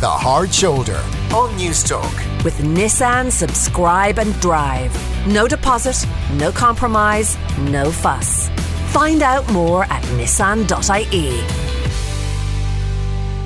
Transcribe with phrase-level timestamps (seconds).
[0.00, 0.96] The Hard Shoulder
[1.36, 2.42] on Newstalk.
[2.42, 4.90] With Nissan Subscribe and Drive.
[5.26, 8.48] No deposit, no compromise, no fuss.
[8.94, 11.36] Find out more at nissan.ie.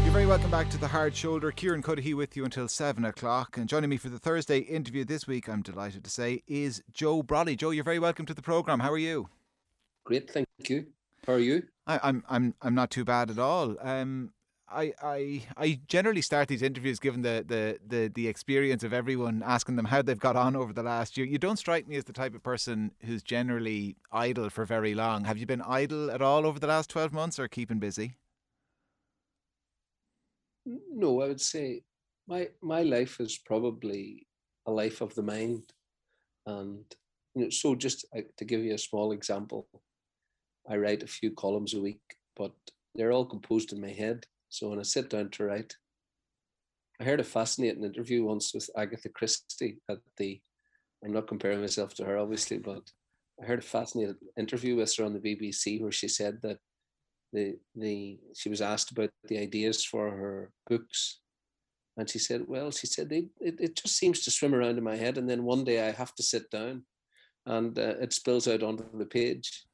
[0.05, 1.51] You're very welcome back to the Hard Shoulder.
[1.51, 5.27] Kieran Cuddihy with you until seven o'clock, and joining me for the Thursday interview this
[5.27, 7.57] week, I'm delighted to say, is Joe Brolly.
[7.57, 8.79] Joe, you're very welcome to the program.
[8.79, 9.29] How are you?
[10.05, 10.87] Great, thank you.
[11.27, 11.65] How are you?
[11.89, 13.75] I, I'm I'm I'm not too bad at all.
[13.81, 14.31] Um,
[14.69, 19.43] I, I I generally start these interviews given the, the, the, the experience of everyone
[19.45, 21.27] asking them how they've got on over the last year.
[21.27, 25.25] You don't strike me as the type of person who's generally idle for very long.
[25.25, 28.17] Have you been idle at all over the last twelve months or keeping busy?
[30.67, 31.83] No, I would say
[32.27, 34.27] my my life is probably
[34.67, 35.65] a life of the mind,
[36.47, 36.85] and
[37.35, 37.51] you know.
[37.51, 39.69] So just uh, to give you a small example,
[40.69, 42.01] I write a few columns a week,
[42.35, 42.55] but
[42.95, 44.27] they're all composed in my head.
[44.55, 45.75] So when I sit down to write,
[47.01, 50.41] I heard a fascinating interview once with Agatha Christie at the.
[51.05, 52.89] I'm not comparing myself to her, obviously, but
[53.43, 56.59] I heard a fascinating interview with her on the BBC where she said that
[57.33, 61.19] the the she was asked about the ideas for her books,
[61.97, 64.85] and she said, "Well, she said they, it it just seems to swim around in
[64.85, 66.85] my head, and then one day I have to sit down,
[67.45, 69.65] and uh, it spills out onto the page."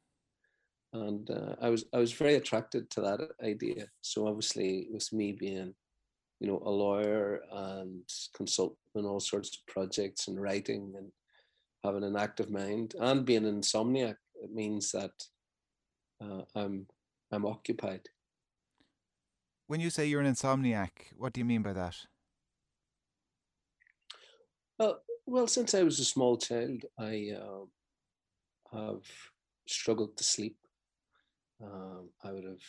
[0.93, 3.87] And uh, I was I was very attracted to that idea.
[4.01, 5.75] So obviously, with me being,
[6.41, 8.03] you know, a lawyer and
[8.35, 11.13] consulting on all sorts of projects and writing and
[11.85, 15.13] having an active mind and being an insomniac, it means that
[16.23, 16.87] uh, I'm
[17.31, 18.09] I'm occupied.
[19.69, 21.97] When you say you're an insomniac, what do you mean by that?
[24.79, 29.05] Well, well, since I was a small child, I uh, have
[29.69, 30.57] struggled to sleep
[31.63, 32.63] um, I would have,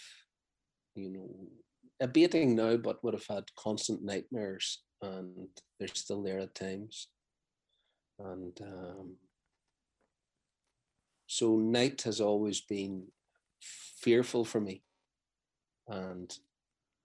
[0.95, 1.29] you know,
[2.01, 5.47] abating now, but would have had constant nightmares, and
[5.79, 7.07] they're still there at times.
[8.19, 9.15] And um,
[11.27, 13.07] so night has always been
[13.61, 14.83] fearful for me,
[15.87, 16.31] and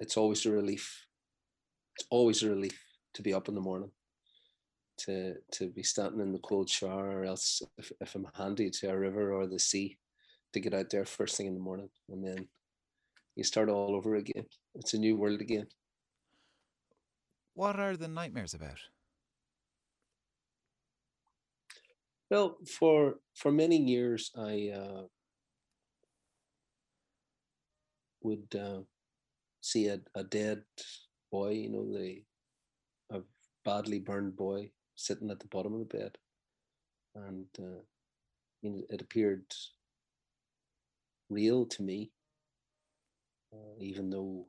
[0.01, 1.07] it's always a relief.
[1.97, 2.79] It's always a relief
[3.15, 3.91] to be up in the morning,
[4.99, 8.91] to to be standing in the cold shower, or else if, if I'm handy to
[8.91, 9.97] a river or the sea,
[10.53, 12.49] to get out there first thing in the morning and then
[13.37, 14.47] you start all over again.
[14.75, 15.67] It's a new world again.
[17.55, 18.81] What are the nightmares about?
[22.31, 25.03] Well, for for many years, I uh,
[28.23, 28.81] would uh,
[29.61, 30.63] see a, a dead
[31.31, 32.23] boy, you know, the
[33.11, 33.23] a
[33.65, 36.19] badly burned boy sitting at the bottom of the bed,
[37.15, 37.83] and uh,
[38.63, 39.45] it appeared
[41.29, 42.11] real to me,
[43.53, 44.47] uh, even though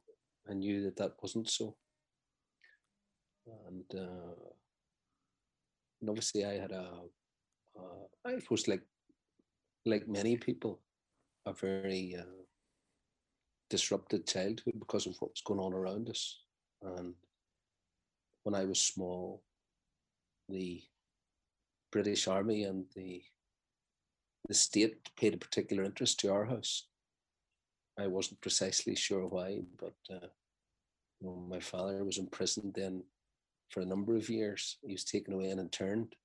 [0.50, 1.76] I knew that that wasn't so.
[3.68, 4.36] And, uh,
[6.02, 6.90] and obviously, I had a,
[7.78, 8.84] uh, I suppose, like
[9.86, 10.82] like many people,
[11.46, 12.44] a very uh,
[13.70, 16.42] disrupted childhood because of what was going on around us.
[16.84, 17.14] And
[18.44, 19.44] when I was small,
[20.50, 20.82] the
[21.92, 23.22] British Army and the
[24.48, 26.88] the state paid a particular interest to our house.
[28.00, 30.28] I wasn't precisely sure why, but uh,
[31.20, 33.04] you know, my father was imprisoned then
[33.70, 34.78] for a number of years.
[34.86, 36.16] He was taken away and interned.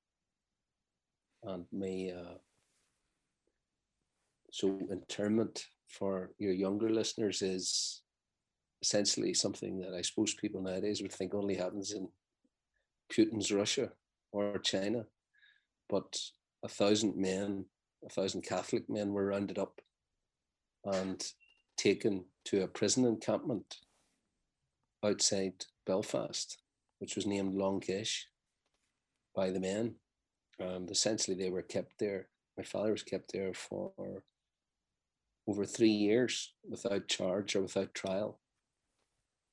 [1.42, 2.38] And my uh,
[4.52, 8.02] so internment for your younger listeners is
[8.82, 12.08] essentially something that I suppose people nowadays would think only happens in
[13.12, 13.90] Putin's Russia
[14.30, 15.04] or China.
[15.88, 16.18] But
[16.64, 17.64] a thousand men
[18.04, 19.80] a thousand Catholic men were rounded up
[20.84, 21.24] and
[21.76, 23.76] taken to a prison encampment
[25.04, 26.58] outside Belfast,
[26.98, 28.22] which was named Long Kesh
[29.34, 29.96] by the men.
[30.58, 32.28] And essentially, they were kept there.
[32.56, 33.92] My father was kept there for
[35.48, 38.38] over three years without charge or without trial.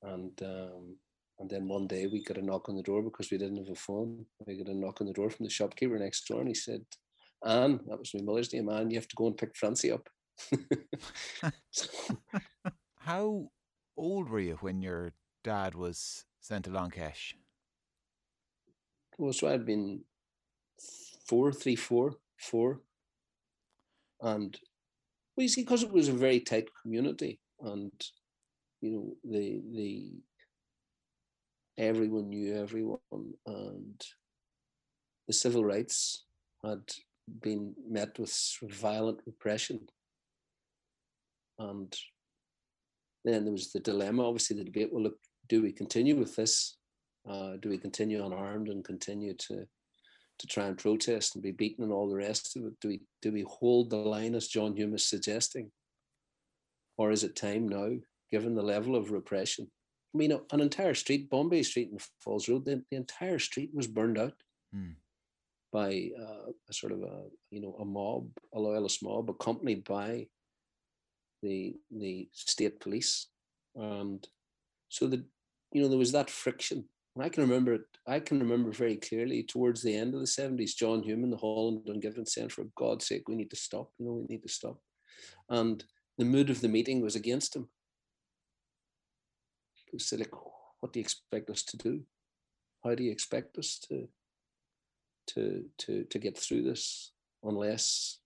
[0.03, 0.97] And um,
[1.39, 3.69] and then one day we got a knock on the door because we didn't have
[3.69, 4.25] a phone.
[4.45, 6.81] We got a knock on the door from the shopkeeper next door, and he said,
[7.45, 10.09] Anne, that was my mother's name, Anne, you have to go and pick Francie up.
[12.99, 13.49] How
[13.97, 15.13] old were you when your
[15.43, 17.33] dad was sent to Long Kesh?
[19.17, 20.01] Well, so I'd been
[21.25, 22.81] four, three, four, four.
[24.21, 24.57] And
[25.35, 27.91] well, you see, because it was a very tight community and
[28.81, 30.11] you know, the the
[31.77, 32.99] everyone knew everyone
[33.45, 34.01] and
[35.27, 36.25] the civil rights
[36.63, 36.81] had
[37.41, 38.33] been met with
[38.63, 39.87] violent repression.
[41.57, 41.93] And
[43.25, 45.17] then there was the dilemma, obviously, the debate well, look,
[45.47, 46.77] do we continue with this?
[47.29, 49.65] Uh, do we continue unarmed and continue to
[50.39, 52.79] to try and protest and be beaten and all the rest of it?
[52.79, 55.71] Do we do we hold the line as John Hume is suggesting,
[56.97, 57.91] or is it time now,
[58.31, 59.69] given the level of repression?
[60.15, 63.85] I mean, an entire street, Bombay Street and Falls Road, the, the entire street was
[63.85, 64.33] burned out
[64.75, 64.95] mm.
[65.71, 70.27] By uh, a sort of a you know a mob, a loyalist mob, accompanied by
[71.41, 73.27] the the state police,
[73.75, 74.27] and
[74.89, 75.23] so that
[75.71, 76.85] you know there was that friction.
[77.15, 77.81] And I can remember it.
[78.07, 81.37] I can remember very clearly towards the end of the seventies, John Hume and the
[81.37, 83.91] Holland Dungiven saying, "For God's sake, we need to stop.
[83.97, 84.79] You know, we need to stop."
[85.49, 85.83] And
[86.17, 87.69] the mood of the meeting was against him.
[89.87, 90.33] It was like,
[90.79, 92.05] "What do you expect us to do?
[92.83, 94.07] How do you expect us to
[95.33, 97.11] to to to get through this
[97.43, 98.19] unless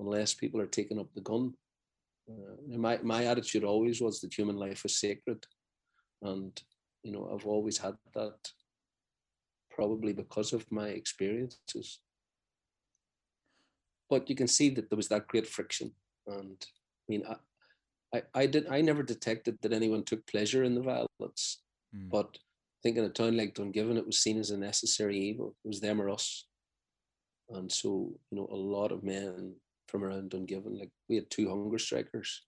[0.00, 1.54] unless people are taking up the gun?"
[2.30, 5.46] Uh, my my attitude always was that human life is sacred,
[6.22, 6.62] and
[7.02, 8.38] you know I've always had that.
[9.70, 11.98] Probably because of my experiences,
[14.08, 15.90] but you can see that there was that great friction,
[16.28, 17.36] and I mean, I,
[18.16, 21.62] I, I did I never detected that anyone took pleasure in the violence,
[21.94, 22.08] mm.
[22.08, 22.38] but
[22.84, 25.56] think in a town like Dungiven, it was seen as a necessary evil.
[25.64, 26.46] It was them or us,
[27.50, 29.54] and so you know a lot of men
[29.88, 30.78] from around Dungiven.
[30.78, 32.42] Like we had two hunger strikers.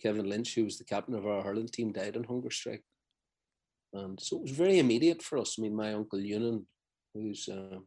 [0.00, 2.82] Kevin Lynch, who was the captain of our hurling team, died on hunger strike.
[3.94, 5.56] And so it was very immediate for us.
[5.58, 6.66] I mean, my uncle Ewan,
[7.14, 7.78] whose uh,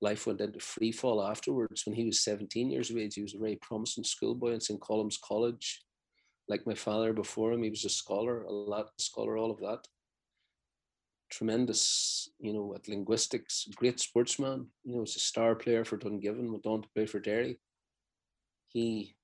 [0.00, 3.34] life went into free fall afterwards, when he was 17 years of age, he was
[3.34, 4.80] a very promising schoolboy in St.
[4.80, 5.82] Columb's College.
[6.48, 9.86] Like my father before him, he was a scholar, a Latin scholar, all of that.
[11.30, 14.66] Tremendous, you know, at linguistics, great sportsman.
[14.84, 17.58] You know, was a star player for Dungiven, went on to play for Derry
[18.72, 19.14] he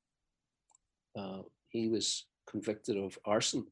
[1.19, 3.67] uh, he was convicted of arson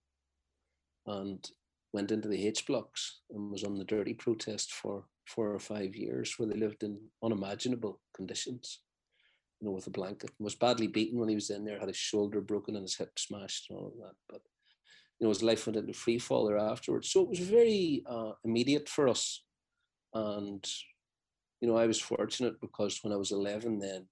[1.07, 1.51] and
[1.93, 5.95] went into the H blocks and was on the dirty protest for four or five
[5.95, 8.81] years where they lived in unimaginable conditions,
[9.61, 10.31] you know, with a blanket.
[10.39, 13.19] Was badly beaten when he was in there, had his shoulder broken and his hip
[13.19, 14.15] smashed and all of that.
[14.29, 14.43] But
[15.19, 17.11] you know, his life went into free fall there afterwards.
[17.11, 19.43] So it was very uh, immediate for us.
[20.13, 20.65] And,
[21.61, 24.07] you know, I was fortunate because when I was 11 then,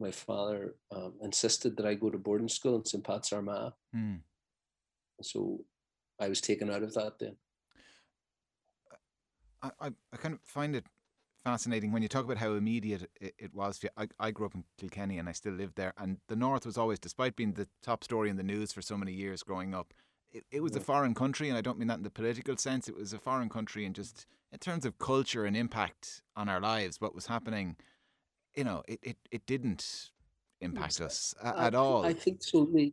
[0.00, 3.04] my father um, insisted that I go to boarding school in St.
[3.04, 3.72] Pat's Armagh.
[3.94, 4.20] Mm.
[5.20, 5.64] So
[6.18, 7.36] I was taken out of that then.
[9.62, 10.86] I, I, I kind of find it
[11.44, 13.80] fascinating when you talk about how immediate it, it was.
[13.96, 15.92] I, I grew up in Kilkenny and I still live there.
[15.96, 18.96] And the North was always, despite being the top story in the news for so
[18.96, 19.92] many years growing up,
[20.32, 20.78] it, it was yeah.
[20.78, 21.48] a foreign country.
[21.48, 22.88] And I don't mean that in the political sense.
[22.88, 26.60] It was a foreign country and just in terms of culture and impact on our
[26.60, 27.76] lives, what was happening
[28.54, 30.10] you know, it, it, it didn't
[30.60, 32.04] impact us at all.
[32.04, 32.66] I think so.
[32.72, 32.92] The,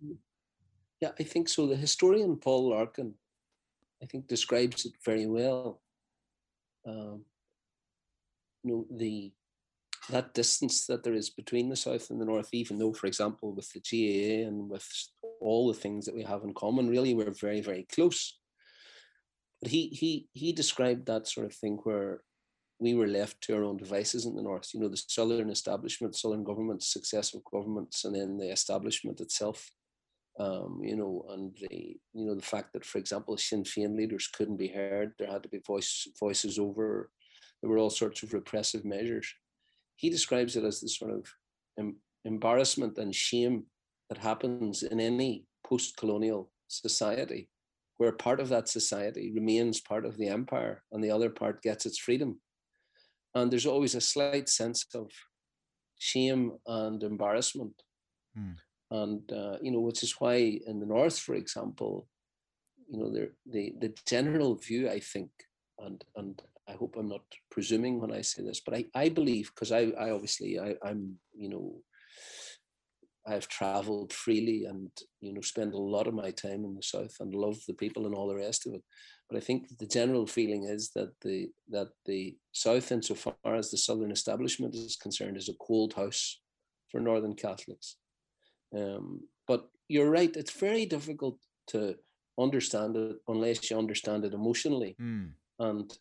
[1.01, 1.67] yeah, I think so.
[1.67, 3.13] The historian Paul Larkin,
[4.01, 5.81] I think, describes it very well.
[6.87, 7.23] Um,
[8.63, 9.31] you know, the
[10.09, 13.53] that distance that there is between the south and the north, even though, for example,
[13.53, 14.87] with the GAA and with
[15.39, 18.37] all the things that we have in common, really we're very, very close.
[19.61, 22.21] But he he he described that sort of thing where
[22.79, 24.73] we were left to our own devices in the north.
[24.73, 29.69] You know, the southern establishment, southern governments, successive governments, and then the establishment itself.
[30.39, 34.27] Um, you know, and the you know the fact that, for example, Sinn Féin leaders
[34.27, 35.13] couldn't be heard.
[35.19, 37.11] There had to be voice voices over.
[37.61, 39.27] There were all sorts of repressive measures.
[39.97, 41.25] He describes it as the sort of
[41.77, 43.65] em- embarrassment and shame
[44.09, 47.49] that happens in any post-colonial society,
[47.97, 51.85] where part of that society remains part of the empire and the other part gets
[51.85, 52.39] its freedom
[53.35, 55.11] and there's always a slight sense of
[55.97, 57.73] shame and embarrassment
[58.37, 58.55] mm.
[58.91, 60.35] and uh, you know which is why
[60.65, 62.07] in the north for example
[62.89, 65.29] you know the the the general view i think
[65.79, 69.51] and and i hope i'm not presuming when i say this but i i believe
[69.53, 71.75] because i i obviously i i'm you know
[73.29, 74.89] I've traveled freely and
[75.21, 78.05] you know spend a lot of my time in the south and love the people
[78.05, 78.83] and all the rest of it.
[79.29, 83.77] But I think the general feeling is that the that the south, insofar as the
[83.77, 86.41] southern establishment is concerned, is a cold house
[86.89, 87.97] for northern Catholics.
[88.75, 91.95] Um, but you're right; it's very difficult to
[92.39, 94.95] understand it unless you understand it emotionally.
[94.99, 95.31] Mm.
[95.59, 95.97] And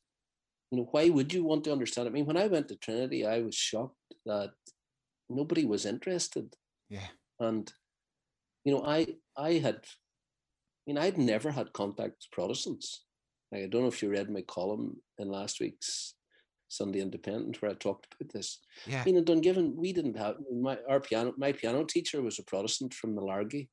[0.71, 2.11] you know, why would you want to understand it?
[2.11, 4.53] I mean, when I went to Trinity, I was shocked that
[5.29, 6.55] nobody was interested.
[6.89, 7.07] Yeah.
[7.41, 7.73] And
[8.65, 13.05] you know, I I had, I mean, I'd never had contact with Protestants.
[13.55, 16.15] I don't know if you read my column in last week's
[16.69, 18.61] Sunday Independent where I talked about this.
[18.87, 19.01] Yeah.
[19.01, 21.33] I mean, in Dungiven, we didn't have my our piano.
[21.37, 23.69] My piano teacher was a Protestant from the Largy,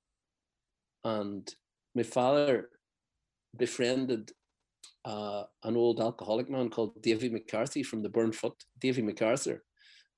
[1.03, 1.47] and
[1.93, 2.69] my father
[3.57, 4.31] befriended
[5.05, 9.63] uh, an old alcoholic man called Davy McCarthy from the Burnfoot, Davy MacArthur.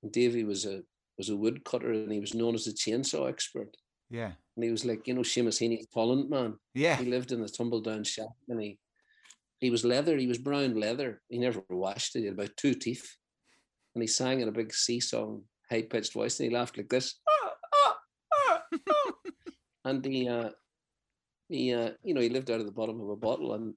[0.03, 0.83] And Davy was a
[1.17, 3.75] was a woodcutter and he was known as a chainsaw expert.
[4.09, 4.31] Yeah.
[4.55, 6.55] And he was like, you know, Seamus Heaney's Tollund man.
[6.73, 6.95] Yeah.
[6.95, 8.79] He lived in a tumble down shack and he
[9.59, 11.21] he was leather, he was brown leather.
[11.29, 12.19] He never washed it.
[12.19, 13.17] He had about two teeth.
[13.95, 16.89] And he sang in a big sea song, high pitched voice, and he laughed like
[16.89, 17.19] this.
[19.85, 20.51] and he uh
[21.49, 23.73] he uh, you know, he lived out of the bottom of a bottle and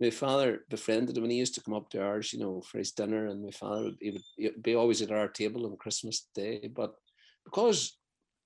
[0.00, 2.78] my father befriended him and he used to come up to ours, you know, for
[2.78, 3.26] his dinner.
[3.26, 6.70] And my father would, he would be always at our table on Christmas Day.
[6.74, 6.94] But
[7.44, 7.98] because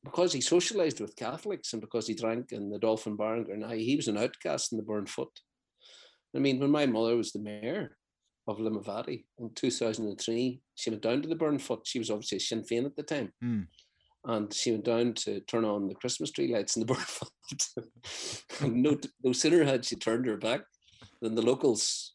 [0.05, 3.97] because he socialized with Catholics and because he drank in the Dolphin Bar and he
[3.97, 5.31] was an outcast in the Burnfoot.
[6.37, 7.97] I mean, when my mother was the mayor
[8.47, 11.87] of Limavady in 2003, she went down to the Burnfoot.
[11.87, 13.33] She was obviously a Sinn Féin at the time.
[13.43, 13.67] Mm.
[14.27, 18.61] And she went down to turn on the Christmas tree lights in the Burnfoot.
[18.71, 20.65] no, no sooner had she turned her back
[21.21, 22.13] than the locals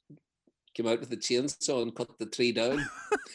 [0.74, 2.86] came out with a chainsaw and cut the tree down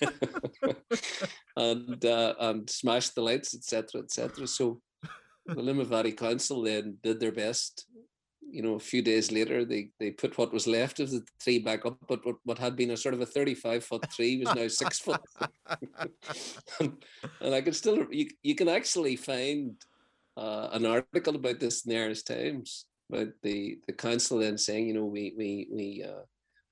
[1.57, 4.47] and uh, and smashed the lights, etc., etc.
[4.47, 4.81] So
[5.47, 7.87] the Limavady Council then did their best.
[8.51, 11.59] You know, a few days later, they they put what was left of the tree
[11.59, 14.55] back up, but what, what had been a sort of a thirty-five foot tree was
[14.55, 15.21] now six foot.
[16.81, 16.93] and,
[17.41, 19.75] and I can still you you can actually find
[20.37, 24.89] uh, an article about this in the Irish Times about the the council then saying,
[24.89, 26.23] you know, we we we uh,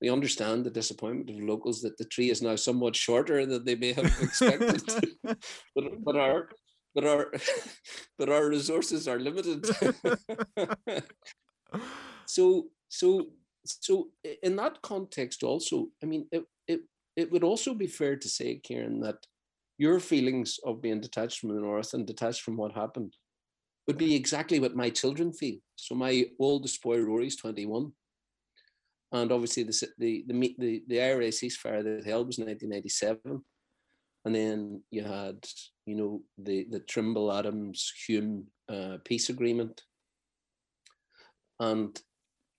[0.01, 3.75] we understand the disappointment of locals that the tree is now somewhat shorter than they
[3.75, 4.81] may have expected,
[5.23, 6.49] but but our
[6.95, 7.31] but our
[8.17, 9.65] but our resources are limited.
[12.25, 13.27] so so
[13.65, 14.09] so
[14.41, 16.81] in that context also, I mean, it it
[17.15, 19.25] it would also be fair to say, Kieran, that
[19.77, 23.15] your feelings of being detached from the north and detached from what happened
[23.87, 25.57] would be exactly what my children feel.
[25.75, 27.91] So my oldest boy Rory's 21
[29.13, 33.41] and obviously the the the the, the IRA ceasefire that held was 1997,
[34.25, 35.37] and then you had
[35.85, 39.83] you know the the Trimble Adams Hume uh, peace agreement,
[41.59, 41.97] and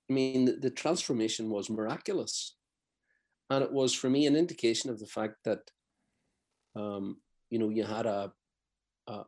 [0.08, 2.56] I mean the, the transformation was miraculous,
[3.50, 5.60] and it was for me an indication of the fact that
[6.76, 7.16] um,
[7.50, 8.32] you know you had a
[9.08, 9.24] a,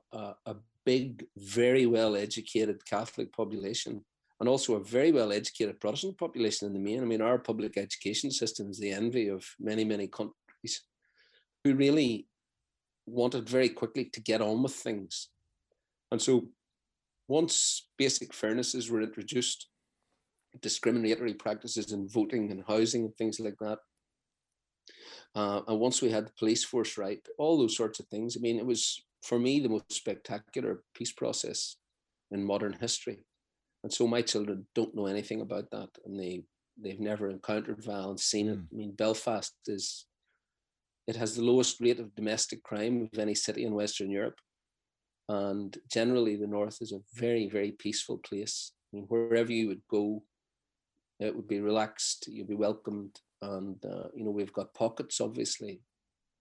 [0.47, 0.55] a
[0.87, 4.03] big, very well educated Catholic population
[4.41, 7.03] and also a very well educated Protestant population in the main.
[7.03, 10.83] I mean, our public education system is the envy of many, many countries
[11.65, 12.29] who really
[13.07, 15.29] wanted very quickly to get on with things.
[16.13, 16.49] And so
[17.29, 19.69] once basic fairnesses were introduced,
[20.61, 23.79] discriminatory practices in voting and housing and things like that.
[25.35, 28.37] Uh, and once we had the police force right, all those sorts of things.
[28.37, 31.77] I mean, it was for me the most spectacular peace process
[32.31, 33.25] in modern history.
[33.83, 36.45] And so my children don't know anything about that, and they
[36.83, 38.59] they've never encountered violence, seen it.
[38.59, 38.67] Mm.
[38.73, 40.07] I mean, Belfast is
[41.07, 44.39] it has the lowest rate of domestic crime of any city in Western Europe,
[45.29, 48.73] and generally the north is a very very peaceful place.
[48.93, 50.23] I mean, wherever you would go,
[51.21, 52.27] it would be relaxed.
[52.29, 55.81] You'd be welcomed, and uh, you know we've got pockets, obviously,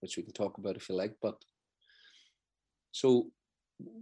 [0.00, 1.14] which we can talk about if you like.
[1.22, 1.36] But
[2.96, 3.26] so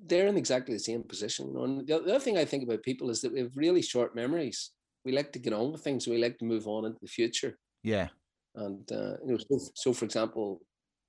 [0.07, 1.53] they're in exactly the same position.
[1.57, 4.71] And the other thing I think about people is that we have really short memories.
[5.05, 6.07] We like to get on with things.
[6.07, 7.59] We like to move on into the future.
[7.83, 8.09] Yeah.
[8.55, 10.61] And uh, you know, so, so for example,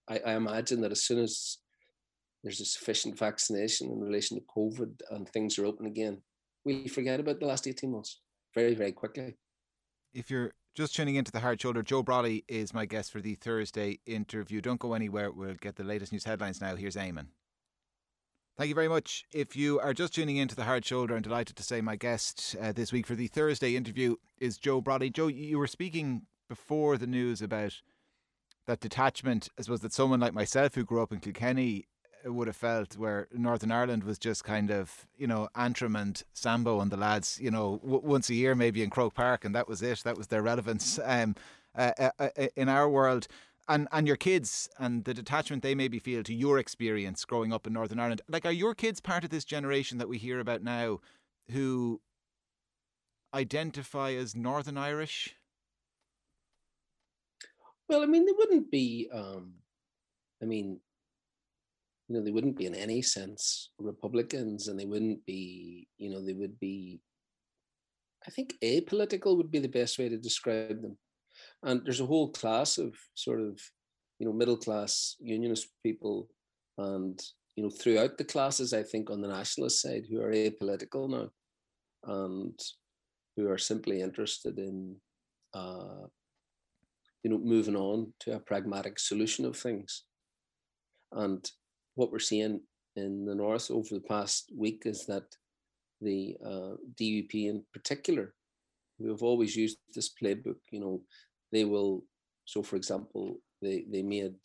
[0.10, 1.60] I, I imagine that as soon as
[2.44, 6.24] there's a sufficient vaccination in relation to COVID and things are open again,
[6.66, 8.22] we forget about the last 18 months
[8.56, 9.38] very, very quickly.
[10.12, 13.36] If you're just tuning into the hard shoulder, Joe Brolly is my guest for the
[13.36, 14.60] Thursday interview.
[14.60, 15.32] Don't go anywhere.
[15.32, 16.76] We'll get the latest news headlines now.
[16.76, 17.28] Here's Eamon.
[18.58, 19.26] Thank you very much.
[19.34, 21.98] If you are just tuning in to the Hard Shoulder, I'm delighted to say my
[21.98, 25.12] guest uh, this week for the Thursday interview is Joe Brolly.
[25.12, 27.82] Joe, you were speaking before the news about
[28.66, 29.50] that detachment.
[29.60, 31.90] I suppose that someone like myself who grew up in Kilkenny
[32.26, 36.24] uh, would have felt where Northern Ireland was just kind of, you know, Antrim and
[36.32, 39.54] Sambo and the lads, you know, w- once a year maybe in Croke Park, and
[39.54, 40.00] that was it.
[40.06, 40.98] That was their relevance.
[41.04, 41.36] Um,
[41.78, 43.28] uh, uh, uh in our world,
[43.68, 47.68] and and your kids and the detachment they maybe feel to your experience growing up
[47.68, 48.22] in Northern Ireland.
[48.28, 51.00] Like, are your kids part of this generation that we hear about now,
[51.52, 52.02] who
[53.34, 55.36] identify as Northern Irish?
[57.90, 59.10] Well, I mean, they wouldn't be.
[59.14, 59.54] Um,
[60.42, 60.80] I mean,
[62.08, 65.88] you know, they wouldn't be in any sense Republicans, and they wouldn't be.
[65.98, 67.02] You know, they would be.
[68.28, 70.98] I think apolitical would be the best way to describe them
[71.66, 73.60] and there's a whole class of sort of
[74.20, 76.30] you know middle class unionist people
[76.78, 77.20] and
[77.56, 81.30] you know throughout the classes i think on the nationalist side who are apolitical now
[82.08, 82.60] and
[83.36, 84.96] who are simply interested in,
[85.54, 86.08] uh,
[87.24, 90.04] you know, moving on to a pragmatic solution of things.
[91.12, 91.50] And
[91.96, 92.62] what we're seeing
[92.96, 95.24] in the north over the past week is that
[96.02, 98.34] the uh, DUP in particular,
[99.00, 101.02] who have always used this playbook, you know,
[101.56, 102.04] they will.
[102.46, 104.36] So, for example, they they made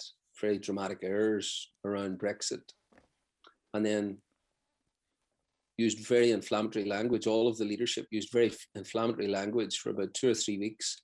[0.41, 1.49] very dramatic errors
[1.85, 2.67] around Brexit,
[3.75, 4.19] and then
[5.77, 7.27] used very inflammatory language.
[7.27, 11.03] All of the leadership used very inflammatory language for about two or three weeks.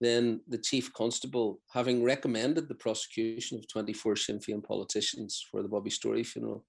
[0.00, 5.68] Then the chief constable, having recommended the prosecution of 24 Sinn Féin politicians for the
[5.68, 6.64] Bobby Storey funeral,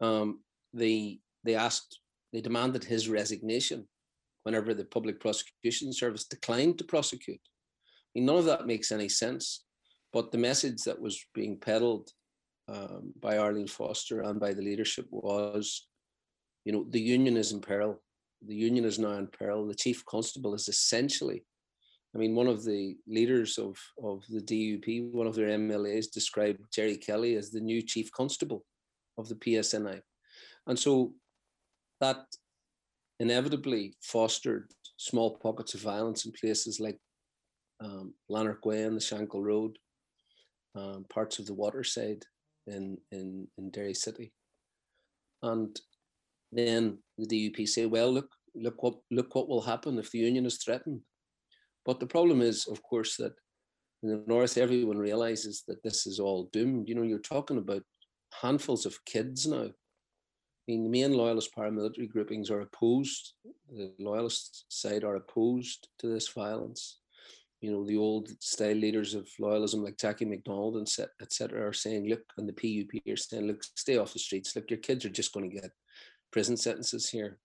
[0.00, 0.40] um,
[0.74, 2.00] they they asked,
[2.32, 3.88] they demanded his resignation
[4.44, 7.40] whenever the public prosecution service declined to prosecute.
[8.14, 9.64] None of that makes any sense.
[10.12, 12.10] But the message that was being peddled
[12.68, 15.88] um, by Arlene Foster and by the leadership was,
[16.64, 18.02] you know, the union is in peril.
[18.46, 19.66] The union is now in peril.
[19.66, 21.44] The chief constable is essentially,
[22.14, 26.60] I mean, one of the leaders of, of the DUP, one of their MLAs described
[26.72, 28.64] Gerry Kelly as the new chief constable
[29.18, 30.00] of the PSNI.
[30.66, 31.12] And so
[32.00, 32.18] that
[33.20, 36.98] inevitably fostered small pockets of violence in places like
[37.82, 39.78] um, Lanark Way and the Shankill Road,
[40.74, 42.24] um, parts of the waterside
[42.66, 44.32] in, in, in Derry City.
[45.42, 45.78] And
[46.52, 50.44] then the DUP say, well, look, look what look what will happen if the union
[50.44, 51.00] is threatened.
[51.86, 53.32] But the problem is, of course, that
[54.02, 56.88] in the north, everyone realizes that this is all doomed.
[56.88, 57.82] You know, you're talking about
[58.42, 59.64] handfuls of kids now.
[59.64, 63.34] I mean, the main loyalist paramilitary groupings are opposed.
[63.70, 66.99] The loyalist side are opposed to this violence
[67.60, 70.88] you know, the old style leaders of loyalism like Jackie McDonald and
[71.20, 71.68] etc.
[71.68, 74.56] are saying, look, and the PUP are saying, look, stay off the streets.
[74.56, 75.70] Look, your kids are just going to get
[76.32, 77.38] prison sentences here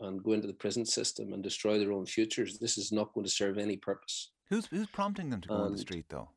[0.00, 2.58] and go into the prison system and destroy their own futures.
[2.58, 4.32] This is not going to serve any purpose.
[4.50, 6.28] Who's who's prompting them to go and, on the street though?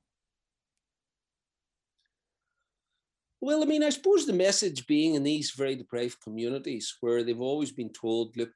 [3.41, 7.39] Well, I mean, I suppose the message being in these very deprived communities where they've
[7.39, 8.51] always been told, look,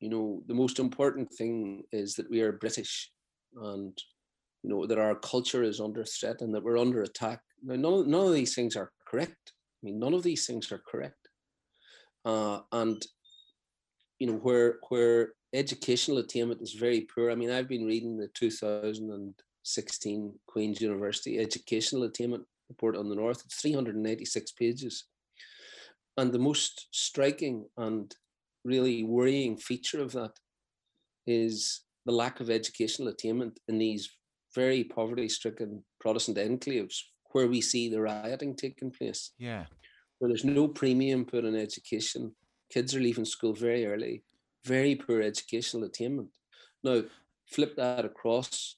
[0.00, 3.12] you know, the most important thing is that we are British
[3.60, 3.96] and
[4.62, 7.40] you know that our culture is under threat and that we're under attack.
[7.62, 9.52] Now, none of, none of these things are correct.
[9.82, 11.28] I mean, none of these things are correct.
[12.24, 13.04] Uh, and
[14.18, 17.30] you know where where educational attainment is very poor.
[17.30, 23.42] I mean, I've been reading the 2016 Queen's University educational attainment report on the North.
[23.44, 25.04] It's 396 pages,
[26.16, 28.14] and the most striking and
[28.64, 30.38] really worrying feature of that
[31.26, 34.10] is the lack of educational attainment in these
[34.54, 36.96] very poverty stricken Protestant enclaves
[37.32, 39.30] where we see the rioting taking place.
[39.38, 39.64] Yeah.
[40.18, 42.34] Where there's no premium put on education.
[42.70, 44.22] Kids are leaving school very early,
[44.64, 46.28] very poor educational attainment.
[46.84, 47.02] Now,
[47.46, 48.76] flip that across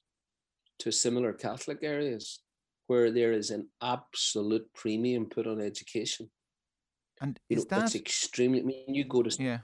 [0.81, 2.41] to similar Catholic areas
[2.87, 6.31] where there is an absolute premium put on education.
[7.21, 8.61] And is you know, that it's extremely?
[8.61, 9.59] I mean, you go to yeah.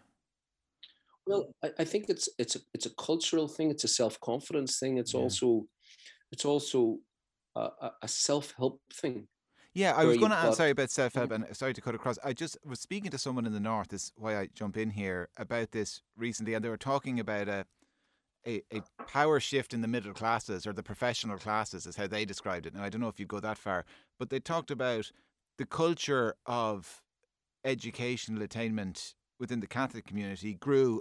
[1.26, 3.70] Well, I, I think it's it's a it's a cultural thing.
[3.70, 4.98] It's a self confidence thing.
[4.98, 5.20] It's yeah.
[5.20, 5.66] also
[6.32, 6.98] it's also
[7.56, 9.28] a, a self help thing.
[9.72, 10.56] Yeah, I was going to ask.
[10.56, 11.44] Sorry about self help, mm-hmm.
[11.44, 12.18] and sorry to cut across.
[12.24, 13.92] I just was speaking to someone in the north.
[13.92, 17.64] Is why I jump in here about this recently, and they were talking about a,
[18.46, 22.24] a a power shift in the middle classes or the professional classes, is how they
[22.24, 22.74] described it.
[22.74, 23.84] Now I don't know if you go that far,
[24.18, 25.10] but they talked about
[25.58, 27.02] the culture of
[27.64, 31.00] educational attainment within the Catholic community grew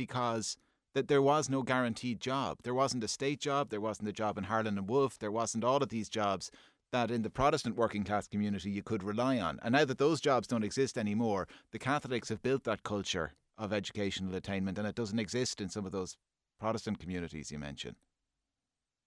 [0.00, 0.56] because
[0.94, 2.56] that there was no guaranteed job.
[2.62, 5.62] There wasn't a state job, there wasn't a job in Harland and Wolff, there wasn't
[5.62, 6.50] all of these jobs
[6.90, 9.60] that in the Protestant working class community you could rely on.
[9.62, 13.74] And now that those jobs don't exist anymore, the Catholics have built that culture of
[13.74, 16.16] educational attainment and it doesn't exist in some of those
[16.58, 17.96] Protestant communities you mentioned.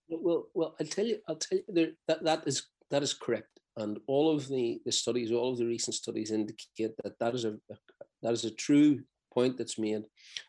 [0.07, 3.59] Well, well, I'll tell you, I'll tell you there, that that is that is correct,
[3.77, 7.45] and all of the, the studies, all of the recent studies indicate that that is
[7.45, 7.57] a
[8.21, 9.01] that is a true
[9.33, 10.03] point that's made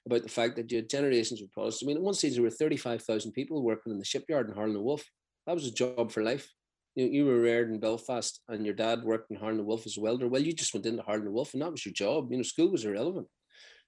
[0.06, 1.84] about the fact that you had generations of Protestants.
[1.84, 4.76] I mean, at one stage there were 35,000 people working in the shipyard in Harland
[4.76, 5.04] and Wolff.
[5.46, 6.50] That was a job for life.
[6.94, 9.96] You, you were reared in Belfast and your dad worked in Harland and Wolff as
[9.96, 10.28] a welder.
[10.28, 12.30] Well, you just went into Harland and Wolff and that was your job.
[12.30, 13.26] You know, school was irrelevant.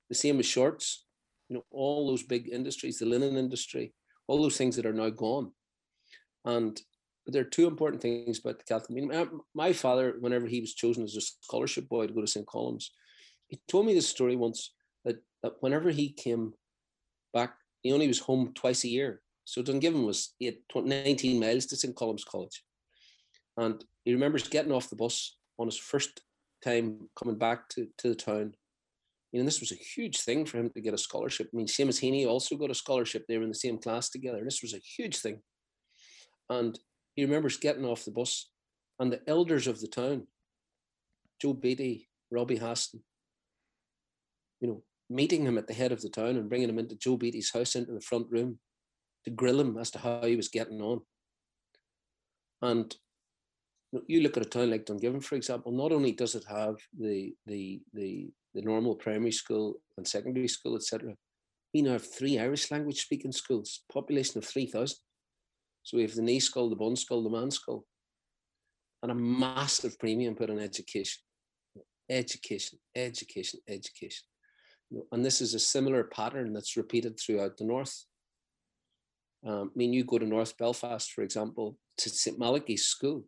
[0.09, 1.04] The same with Shorts,
[1.48, 3.94] you know, all those big industries, the linen industry,
[4.26, 5.52] all those things that are now gone.
[6.44, 6.80] And
[7.26, 8.90] but there are two important things about the Catholic.
[8.90, 12.46] Mean, my father, whenever he was chosen as a scholarship boy to go to St.
[12.46, 12.92] Columb's,
[13.48, 14.72] he told me this story once
[15.61, 16.54] whenever he came
[17.32, 19.20] back, he only was home twice a year.
[19.44, 21.94] So Dungiven was eight, 19 miles to St.
[21.94, 22.64] Columb's College.
[23.56, 26.20] And he remembers getting off the bus on his first
[26.62, 28.54] time coming back to, to the town.
[29.32, 31.48] You know, this was a huge thing for him to get a scholarship.
[31.52, 33.24] I mean, Seamus Heaney also got a scholarship.
[33.26, 34.42] They were in the same class together.
[34.44, 35.40] This was a huge thing.
[36.48, 36.78] And
[37.14, 38.50] he remembers getting off the bus
[38.98, 40.26] and the elders of the town,
[41.40, 43.00] Joe Beatty, Robbie Haston,
[44.61, 47.16] you know, meeting him at the head of the town and bringing him into Joe
[47.16, 48.59] Beattie's house into the front room
[49.25, 51.01] to grill him as to how he was getting on.
[52.62, 52.95] And
[54.07, 57.35] you look at a town like Dungiven, for example, not only does it have the
[57.47, 61.14] the the, the normal primary school and secondary school, etc.,
[61.75, 64.97] we now have three Irish language speaking schools, population of 3,000.
[65.83, 67.83] So we have the naíscoil, the bunscoil, the meánscoil,
[69.03, 71.23] and a massive premium put on education.
[72.09, 74.25] Education, education, education.
[75.12, 78.05] And this is a similar pattern that's repeated throughout the North.
[79.46, 82.38] Um, I mean, you go to North Belfast, for example, to St.
[82.38, 83.25] Malachy's school.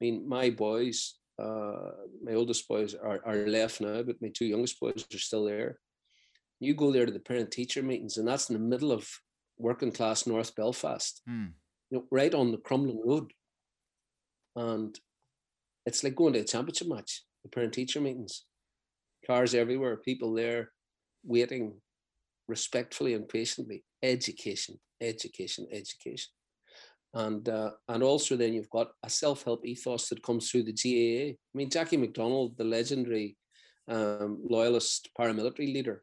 [0.00, 1.90] I mean, my boys, uh,
[2.22, 5.78] my oldest boys are, are left now, but my two youngest boys are still there.
[6.60, 9.08] You go there to the parent teacher meetings, and that's in the middle of
[9.58, 11.50] working class North Belfast, mm.
[11.90, 13.32] you know, right on the Crumlin Road.
[14.54, 14.98] And
[15.84, 18.44] it's like going to a championship match, the parent teacher meetings.
[19.26, 20.70] Cars everywhere, people there
[21.26, 21.74] waiting
[22.48, 23.84] respectfully and patiently.
[24.02, 26.30] Education, education, education.
[27.14, 31.32] And uh, and also then you've got a self-help ethos that comes through the GAA.
[31.32, 33.36] I mean, Jackie McDonald, the legendary
[33.88, 36.02] um, loyalist paramilitary leader,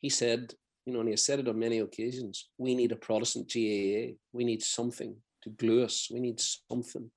[0.00, 0.54] he said,
[0.86, 4.16] you know, and he has said it on many occasions, we need a Protestant GAA.
[4.32, 6.08] We need something to glue us.
[6.10, 7.10] We need something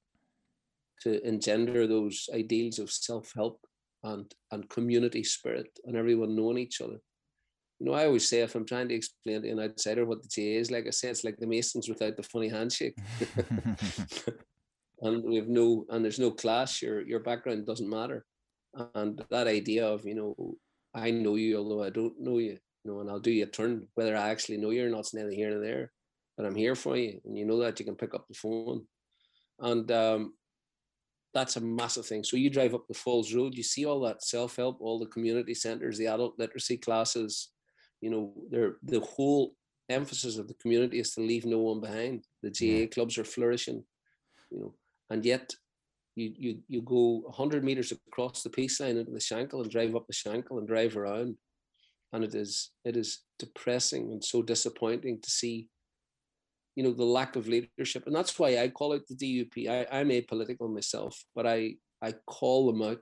[1.02, 3.60] to engender those ideals of self-help
[4.06, 7.00] and and community spirit and everyone knowing each other.
[7.80, 10.30] You know, I always say if I'm trying to explain to an outsider what the
[10.34, 12.96] GAA is, like I say, it's like the Masons without the funny handshake.
[15.02, 18.26] and we have no and there's no class, your your background doesn't matter.
[18.94, 20.56] And that idea of, you know,
[20.94, 23.48] I know you although I don't know you, you know, and I'll do you a
[23.48, 25.92] turn, whether I actually know you or not, it's neither here nor there.
[26.38, 27.20] But I'm here for you.
[27.26, 28.86] And you know that you can pick up the phone.
[29.60, 30.34] And um,
[31.36, 32.24] that's a massive thing.
[32.24, 35.54] So you drive up the Falls Road, you see all that self-help, all the community
[35.54, 37.50] centers, the adult literacy classes,
[38.02, 39.54] you know, they're the whole
[39.90, 42.24] emphasis of the community is to leave no one behind.
[42.42, 43.84] The GAA clubs are flourishing,
[44.50, 44.74] you know,
[45.10, 45.54] and yet
[46.16, 49.96] you you you go 100 meters across the peace line into the Shankill and drive
[49.96, 51.36] up the Shankill and drive around,
[52.14, 55.68] and it is it is depressing and so disappointing to see
[56.76, 58.04] you know the lack of leadership.
[58.06, 62.14] And that's why i call it the dup I, i'm apolitical myself but i i
[62.28, 63.02] call them out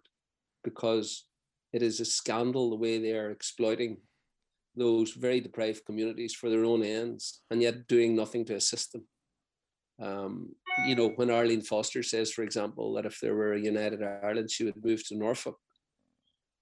[0.63, 1.25] because
[1.73, 3.97] it is a scandal the way they are exploiting
[4.75, 9.03] those very deprived communities for their own ends and yet doing nothing to assist them.
[10.01, 10.55] Um,
[10.87, 14.49] you know when arlene foster says for example that if there were a united ireland
[14.49, 15.59] she would move to norfolk.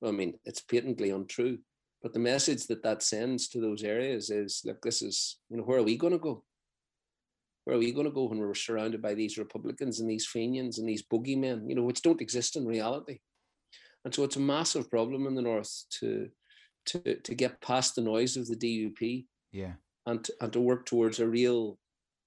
[0.03, 1.59] I mean it's patently untrue
[2.01, 5.63] but the message that that sends to those areas is look this is you know
[5.63, 6.43] where are we going to go
[7.71, 10.77] where are we going to go when we're surrounded by these Republicans and these Fenians
[10.77, 13.19] and these boogeymen, you know, which don't exist in reality?
[14.03, 16.27] And so it's a massive problem in the North to
[16.87, 20.85] to to get past the noise of the DUP, yeah, and to, and to work
[20.85, 21.77] towards a real,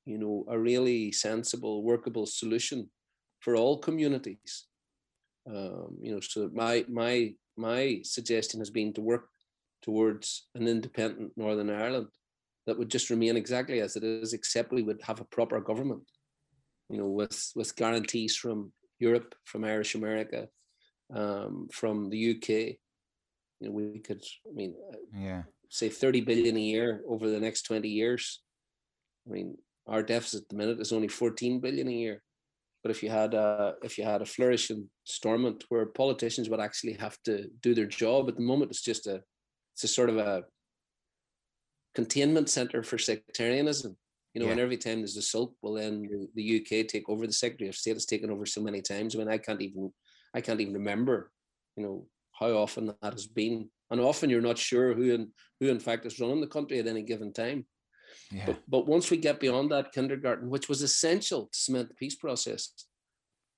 [0.06, 2.88] you know, a really sensible, workable solution
[3.40, 4.64] for all communities.
[5.46, 9.28] Um, you know, so my my my suggestion has been to work
[9.82, 12.08] towards an independent Northern Ireland
[12.66, 16.02] that would just remain exactly as it is, except we would have a proper government,
[16.88, 20.48] you know, with with guarantees from Europe, from Irish America,
[21.14, 22.48] um, from the UK.
[23.60, 24.74] You know, we could, I mean,
[25.16, 28.42] yeah, say 30 billion a year over the next 20 years.
[29.26, 32.22] I mean, our deficit at the minute is only 14 billion a year.
[32.82, 36.92] But if you had a if you had a flourishing Stormont where politicians would actually
[36.94, 39.22] have to do their job, at the moment it's just a
[39.72, 40.44] it's a sort of a
[41.94, 43.96] containment center for sectarianism.
[44.34, 44.52] You know, yeah.
[44.52, 47.24] and every time there's a sulk, well, then the, the, UK take over.
[47.24, 49.14] The Secretary of State has taken over so many times.
[49.14, 49.92] I mean, I can't even,
[50.34, 51.30] I can't even remember,
[51.76, 53.70] you know, how often that has been.
[53.90, 55.30] And often you're not sure who in
[55.60, 57.64] who in fact is running the country at any given time.
[58.32, 58.46] Yeah.
[58.46, 62.16] But but once we get beyond that kindergarten, which was essential to cement the peace
[62.16, 62.70] process,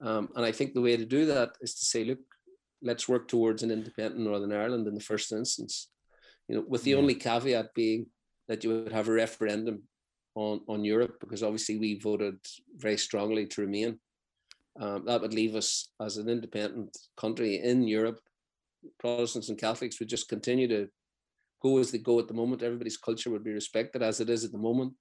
[0.03, 2.18] um, and I think the way to do that is to say, look,
[2.83, 5.88] let's work towards an independent Northern Ireland in the first instance.
[6.49, 6.99] You know, with the yeah.
[6.99, 8.07] only caveat being
[8.48, 9.82] that you would have a referendum
[10.35, 12.38] on, on Europe because obviously we voted
[12.76, 13.98] very strongly to remain.
[14.78, 18.20] Um, that would leave us as an independent country in Europe.
[18.98, 20.88] Protestants and Catholics would just continue to
[21.62, 22.62] go as they go at the moment.
[22.62, 24.92] Everybody's culture would be respected as it is at the moment.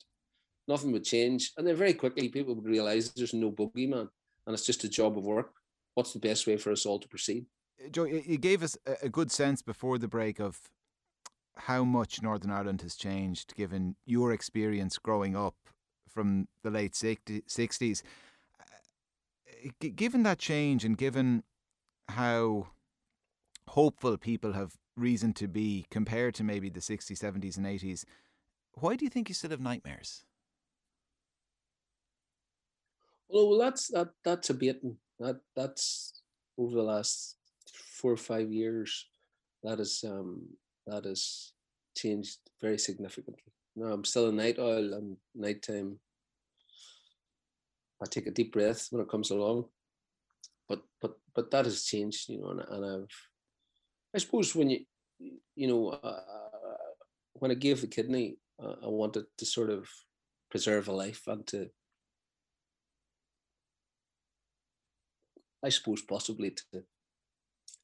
[0.67, 1.51] Nothing would change.
[1.58, 4.08] And then very quickly people would realize there's no boogeyman
[4.47, 5.51] and it's just a job of work.
[5.93, 7.45] What's the best way for us all to proceed?
[7.91, 10.60] Joe, you gave us a good sense before the break of
[11.57, 15.55] how much Northern Ireland has changed given your experience growing up
[16.07, 18.03] from the late 60s.
[18.59, 21.43] Uh, given that change and given
[22.09, 22.67] how
[23.69, 28.05] hopeful people have reason to be compared to maybe the 60s, 70s, and 80s,
[28.73, 30.25] why do you think you still have nightmares?
[33.27, 34.81] Well, that's that that's a bit
[35.19, 36.21] that that's
[36.57, 37.37] over the last
[37.73, 39.07] four or five years.
[39.63, 40.43] That is um
[40.88, 41.52] that has
[41.98, 43.52] changed very significantly.
[43.76, 46.00] No, I'm still a night owl and nighttime.
[48.02, 49.65] I take a deep breath when it comes along,
[50.67, 53.17] but but but that has changed, you know, and, and I've
[54.15, 54.80] I suppose when you
[55.56, 56.19] you know uh,
[57.34, 59.89] when I gave the kidney, uh, I wanted to sort of
[60.50, 61.69] preserve a life and to
[65.63, 66.84] I suppose possibly to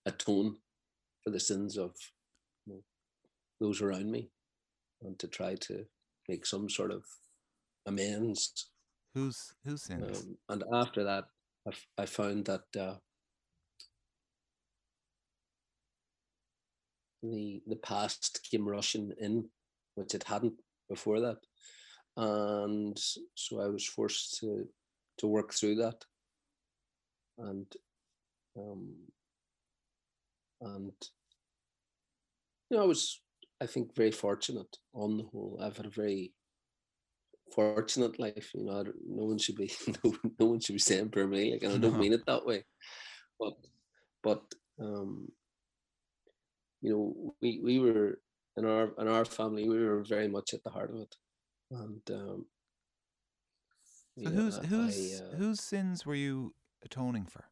[0.06, 0.58] atone
[1.24, 1.96] for the sins of
[3.62, 4.30] those around me
[5.04, 5.86] and to try to
[6.28, 7.06] make some sort of
[7.86, 8.69] amends.
[9.13, 10.19] Who's who's sins?
[10.19, 11.26] Um, and after that,
[11.67, 12.95] I, I found that uh,
[17.21, 19.50] the the past came rushing in,
[19.95, 21.38] which it hadn't before that,
[22.17, 22.97] and
[23.36, 24.67] so I was forced to
[25.19, 26.06] to work through that,
[27.38, 27.67] and
[28.58, 28.93] um,
[30.62, 30.93] and
[32.69, 33.19] you know I was
[33.62, 35.60] I think very fortunate on the whole.
[35.62, 36.34] I've had a very
[37.54, 38.50] fortunate life.
[38.56, 39.71] You know, no one should be
[40.04, 41.54] no, no one should be saying per me.
[41.54, 42.65] Like, and I don't mean it that way,
[43.39, 43.54] but
[44.24, 44.41] but
[44.80, 45.32] um,
[46.82, 48.19] you know, we we were
[48.58, 51.15] in our in our family, we were very much at the heart of it,
[51.69, 52.45] and um,
[54.24, 57.45] so whose whose uh, whose sins were you atoning for?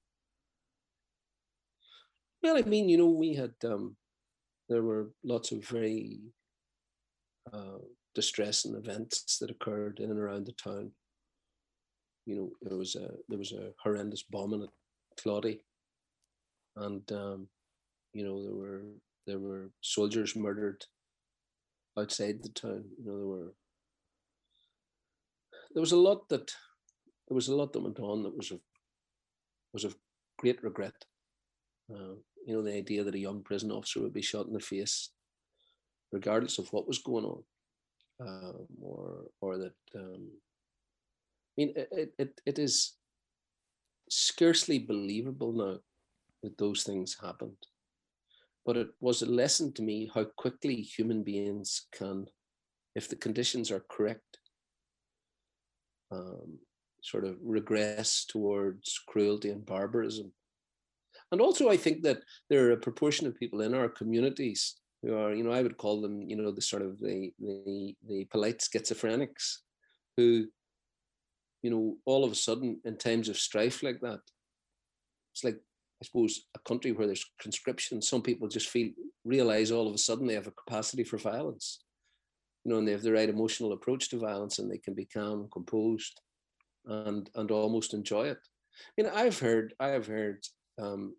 [2.42, 3.96] Well, I mean, you know, we had um,
[4.70, 6.20] there were lots of very
[7.52, 7.80] uh,
[8.16, 10.92] distressing events that occurred in and around the town.
[12.26, 14.70] You know, there was a there was a horrendous bombing at
[15.22, 15.62] Claudy,
[16.76, 17.48] and um,
[18.14, 18.82] you know there were
[19.26, 20.86] there were soldiers murdered
[21.98, 22.84] outside the town.
[23.00, 23.54] You know, there were
[25.74, 26.52] there was a lot that
[27.28, 28.60] there was a lot that went on that was of
[29.74, 29.96] was of
[30.38, 30.94] great regret.
[31.92, 34.60] Uh, you know, the idea that a young prison officer would be shot in the
[34.60, 35.10] face,
[36.12, 37.44] regardless of what was going on,
[38.22, 42.94] um, or or that um, I mean, it, it it is
[44.10, 45.78] scarcely believable now
[46.42, 47.58] that those things happened
[48.70, 52.28] but it was a lesson to me how quickly human beings can,
[52.94, 54.38] if the conditions are correct,
[56.12, 56.60] um,
[57.02, 60.32] sort of regress towards cruelty and barbarism.
[61.32, 65.16] And also, I think that there are a proportion of people in our communities who
[65.16, 68.26] are, you know, I would call them, you know, the sort of the the the
[68.26, 69.58] polite schizophrenics,
[70.18, 70.48] who,
[71.62, 74.20] you know, all of a sudden in times of strife like that,
[75.34, 75.60] it's like
[76.02, 78.92] I suppose, a country where there's conscription, some people just feel
[79.26, 81.84] realize all of a sudden they have a capacity for violence,
[82.64, 85.06] you know, and they have the right emotional approach to violence, and they can be
[85.06, 86.22] calm, composed,
[86.86, 88.40] and and almost enjoy it.
[88.98, 90.46] I mean, I've heard, I have heard,
[90.80, 91.16] um,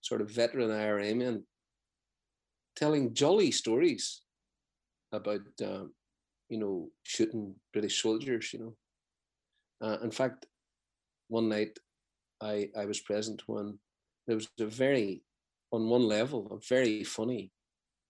[0.00, 1.44] sort of veteran IRA men
[2.76, 4.22] telling jolly stories
[5.12, 5.92] about, um,
[6.48, 8.52] you know, shooting British soldiers.
[8.52, 10.46] You know, uh, in fact,
[11.28, 11.78] one night
[12.40, 13.78] I I was present when
[14.26, 15.22] there was a very,
[15.72, 17.50] on one level, a very funny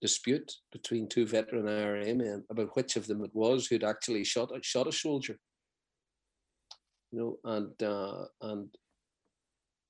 [0.01, 4.49] dispute between two veteran IRA men about which of them it was who'd actually shot
[4.63, 5.37] shot a soldier.
[7.11, 8.69] You know, and uh, and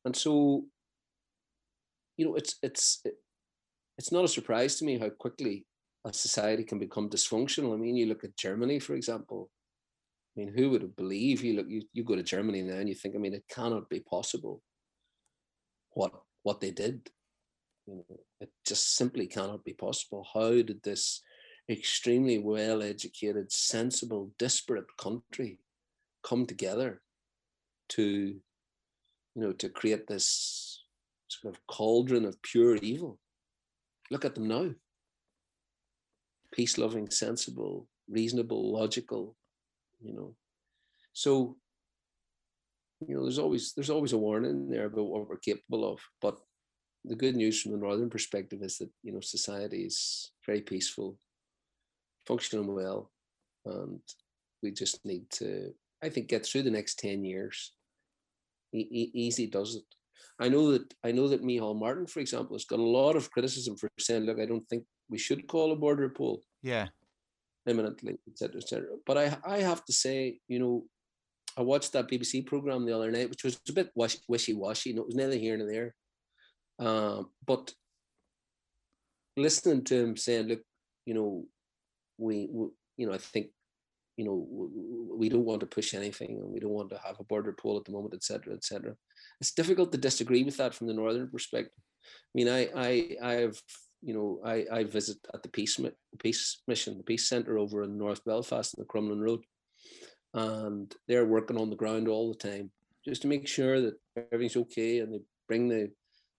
[0.05, 0.65] and so,
[2.17, 3.03] you know, it's it's
[3.97, 5.65] it's not a surprise to me how quickly
[6.05, 7.73] a society can become dysfunctional.
[7.73, 9.49] I mean, you look at Germany, for example.
[10.35, 12.89] I mean, who would have believed you look you, you go to Germany now and
[12.89, 14.61] you think, I mean, it cannot be possible
[15.91, 16.11] what
[16.43, 17.09] what they did.
[17.87, 20.27] You know, it just simply cannot be possible.
[20.33, 21.21] How did this
[21.69, 25.59] extremely well educated, sensible, disparate country
[26.23, 27.01] come together
[27.89, 28.41] to, you
[29.35, 30.84] know, to create this
[31.27, 33.19] sort of cauldron of pure evil?
[34.11, 34.71] Look at them now.
[36.53, 39.35] Peace loving, sensible, reasonable, logical,
[40.01, 40.35] you know.
[41.13, 41.57] So
[43.07, 45.99] you know, there's always there's always a warning there about what we're capable of.
[46.21, 46.39] But
[47.03, 51.17] the good news from the northern perspective is that you know society is very peaceful,
[52.25, 53.11] functioning well,
[53.65, 53.99] and
[54.63, 57.73] we just need to, I think, get through the next ten years.
[58.73, 59.85] E- easy does it.
[60.39, 63.31] I know that I know that Micheál Martin, for example, has got a lot of
[63.31, 66.87] criticism for saying, "Look, I don't think we should call a border poll." Yeah.
[67.67, 68.87] Imminently, etc., etc.
[69.05, 70.85] But I, I have to say, you know,
[71.57, 74.93] I watched that BBC program the other night, which was a bit wishy washy.
[74.93, 75.95] No, it was neither here nor there.
[76.77, 77.73] Um, but
[79.37, 80.61] listening to him saying, "Look,
[81.05, 81.45] you know,
[82.17, 83.47] we, we you know, I think
[84.17, 84.47] you know,
[85.17, 87.77] we don't want to push anything and we don't want to have a border poll
[87.77, 88.95] at the moment, etc., etc.
[89.41, 91.83] It's difficult to disagree with that from the northern perspective.
[92.05, 93.57] I mean, I, I, I have,
[94.01, 95.79] you know, I, I visit at the peace,
[96.19, 99.43] peace mission, the peace center over in North Belfast on the Crumlin Road,
[100.33, 102.71] and they're working on the ground all the time
[103.03, 103.95] just to make sure that
[104.31, 105.91] everything's okay, and they bring the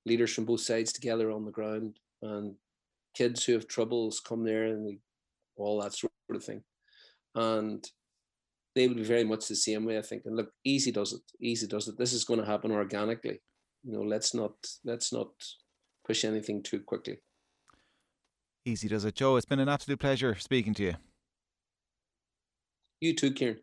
[0.07, 2.55] leaders from both sides together on the ground, and
[3.15, 4.99] kids who have troubles come there and they,
[5.57, 6.62] all that sort of thing
[7.37, 7.88] and
[8.75, 9.99] they would be very much the same way.
[9.99, 11.22] I think, and look, easy does it.
[11.40, 11.96] Easy does it.
[11.96, 13.40] This is going to happen organically.
[13.85, 15.29] You know, let's not let's not
[16.05, 17.18] push anything too quickly.
[18.64, 19.37] Easy does it, Joe.
[19.37, 20.94] It's been an absolute pleasure speaking to you.
[23.01, 23.61] You too, Kieran.